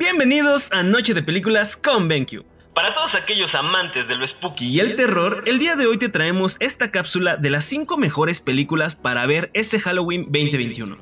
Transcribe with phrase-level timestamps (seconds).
[0.00, 2.44] Bienvenidos a Noche de Películas con BenQ.
[2.72, 6.08] Para todos aquellos amantes de lo spooky Y el terror, el día de hoy te
[6.08, 10.98] traemos esta cápsula de las 5 mejores películas para ver este Halloween 2021.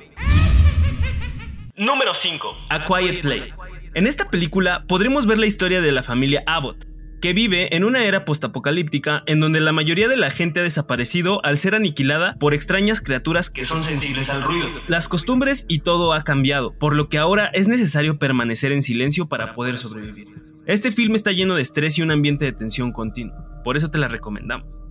[1.76, 2.56] Número 5.
[2.70, 3.56] A Quiet Place.
[3.92, 6.86] En esta película podremos ver la historia de la familia Abbott,
[7.20, 11.44] que vive en una era postapocalíptica en donde la mayoría de la gente ha desaparecido
[11.44, 14.68] al ser aniquilada por extrañas criaturas que son sensibles al ruido.
[14.88, 19.28] Las costumbres y todo ha cambiado, por lo que ahora es necesario permanecer en silencio
[19.28, 20.28] para poder sobrevivir.
[20.66, 23.98] Este film está lleno de estrés y un ambiente de tensión continuo, por eso te
[23.98, 24.85] la recomendamos.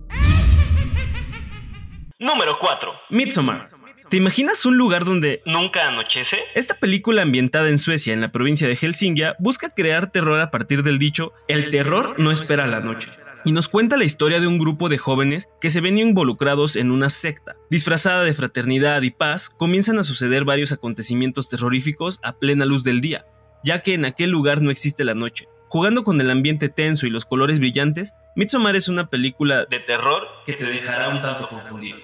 [2.18, 2.92] Número 4.
[3.10, 3.62] Midsommar.
[4.08, 6.38] ¿Te imaginas un lugar donde ¿Nunca anochece?
[6.54, 10.82] Esta película ambientada en Suecia, en la provincia de Helsingia, busca crear terror a partir
[10.82, 13.10] del dicho El terror no espera la noche.
[13.44, 16.90] Y nos cuenta la historia de un grupo de jóvenes que se ven involucrados en
[16.90, 17.54] una secta.
[17.68, 23.02] Disfrazada de fraternidad y paz, comienzan a suceder varios acontecimientos terroríficos a plena luz del
[23.02, 23.26] día,
[23.62, 25.48] ya que en aquel lugar no existe la noche.
[25.76, 30.26] Jugando con el ambiente tenso y los colores brillantes, Midsommar es una película De terror
[30.46, 31.98] que te dejará un tanto confundido.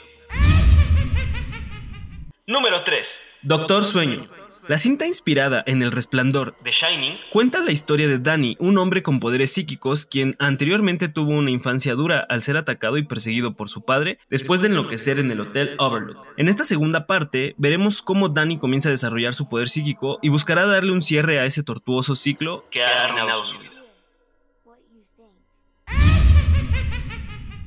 [2.47, 3.09] Número 3.
[3.45, 4.21] Doctor Sueño.
[4.69, 7.19] La cinta inspirada en El Resplandor The Shining.
[7.33, 11.95] Cuenta la historia de Danny, un hombre con poderes psíquicos quien anteriormente tuvo una infancia
[11.95, 15.71] dura al ser atacado y perseguido por su padre después de enloquecer en el Hotel
[15.79, 16.25] Overlook.
[16.37, 20.65] En esta segunda parte veremos cómo Danny comienza a desarrollar su poder psíquico y buscará
[20.65, 23.73] darle un cierre a ese tortuoso ciclo que ha arruinado su vida.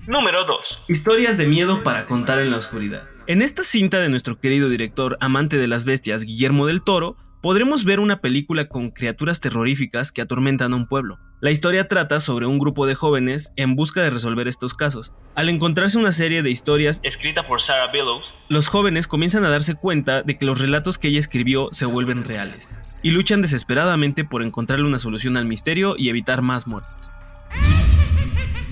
[0.08, 0.84] Número 2.
[0.88, 3.10] Historias de miedo para contar en la oscuridad.
[3.26, 7.86] En esta cinta de nuestro querido director amante de las bestias Guillermo del Toro, podremos
[7.86, 11.18] ver una película con criaturas terroríficas que atormentan a un pueblo.
[11.42, 15.12] La historia trata sobre un grupo de jóvenes en busca de resolver estos casos.
[15.34, 18.32] Al encontrarse una serie de historias, Escrita por Sarah Billows.
[18.48, 22.26] los jóvenes comienzan a darse cuenta de que los relatos que ella escribió se vuelven
[22.26, 27.12] reales, y luchan desesperadamente por encontrarle una solución al misterio y evitar más muertes.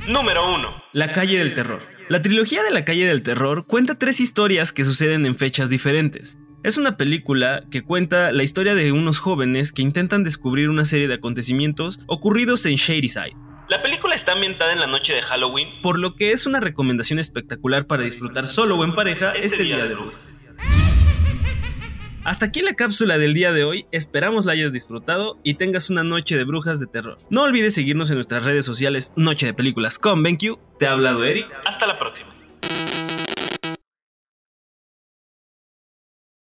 [0.07, 0.83] Número 1.
[0.91, 1.79] La calle del terror.
[2.09, 6.37] La trilogía de la calle del terror cuenta tres historias que suceden en fechas diferentes.
[6.63, 11.07] Es una película que cuenta la historia de unos jóvenes que intentan descubrir una serie
[11.07, 13.35] de acontecimientos ocurridos en Shadyside,
[13.69, 15.69] La película está ambientada en la noche de Halloween.
[15.81, 19.87] por lo que es una recomendación espectacular para disfrutar solo o en pareja este día
[19.87, 20.37] de brujas.
[22.23, 26.05] Hasta aquí la cápsula del día de hoy, esperamos la hayas disfrutado y tengas una
[26.05, 27.19] noche de brujas de terror.
[27.29, 31.25] No olvides seguirnos en nuestras redes sociales Noche de Películas con BenQ, te ha hablado
[31.25, 31.47] Eric.
[31.65, 32.32] Hasta la próxima.